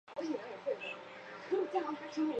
[0.17, 2.27] 设定一坐标系。